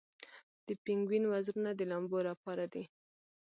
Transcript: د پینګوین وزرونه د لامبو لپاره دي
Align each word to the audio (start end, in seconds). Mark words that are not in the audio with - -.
د 0.67 0.69
پینګوین 0.83 1.23
وزرونه 1.33 1.69
د 1.75 1.81
لامبو 1.89 2.17
لپاره 2.29 2.65
دي 2.73 2.83